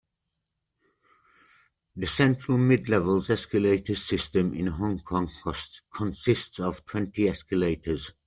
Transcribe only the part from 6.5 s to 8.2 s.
of twenty escalators.